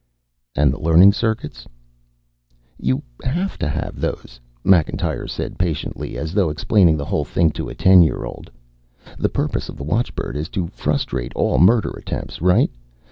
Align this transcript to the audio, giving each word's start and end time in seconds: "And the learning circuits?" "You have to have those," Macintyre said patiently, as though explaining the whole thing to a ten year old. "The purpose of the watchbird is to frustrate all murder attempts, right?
"And 0.55 0.73
the 0.73 0.79
learning 0.79 1.13
circuits?" 1.13 1.67
"You 2.79 3.03
have 3.23 3.59
to 3.59 3.69
have 3.69 4.01
those," 4.01 4.39
Macintyre 4.63 5.27
said 5.27 5.59
patiently, 5.59 6.17
as 6.17 6.33
though 6.33 6.49
explaining 6.49 6.97
the 6.97 7.05
whole 7.05 7.23
thing 7.23 7.51
to 7.51 7.69
a 7.69 7.75
ten 7.75 8.01
year 8.01 8.23
old. 8.25 8.49
"The 9.19 9.29
purpose 9.29 9.69
of 9.69 9.77
the 9.77 9.83
watchbird 9.83 10.35
is 10.35 10.49
to 10.57 10.69
frustrate 10.69 11.33
all 11.35 11.59
murder 11.59 11.91
attempts, 11.91 12.41
right? 12.41 12.71